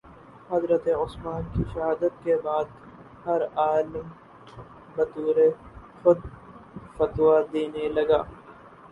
حضرت 0.49 0.87
عثمان 0.91 1.41
کی 1.53 1.63
شہادت 1.73 2.23
کے 2.23 2.35
بعد 2.43 2.71
ہر 3.25 3.41
عالم 3.55 4.07
بطورِ 4.95 5.47
خود 6.03 6.25
فتویٰ 6.97 7.41
دینے 7.53 7.87
لگا 7.89 8.21